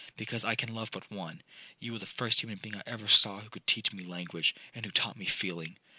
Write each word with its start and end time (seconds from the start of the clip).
—'Because 0.17 0.43
I 0.43 0.55
can 0.55 0.73
love 0.73 0.89
but 0.89 1.11
one. 1.11 1.43
You 1.79 1.91
were 1.91 1.99
the 1.99 2.07
first 2.07 2.41
human 2.41 2.57
being 2.57 2.75
I 2.75 2.81
ever 2.87 3.07
saw 3.07 3.39
who 3.39 3.51
could 3.51 3.67
teach 3.67 3.93
me 3.93 4.03
language, 4.03 4.55
and 4.73 4.83
who 4.83 4.89
taught 4.91 5.15
me 5.15 5.25
feeling. 5.25 5.77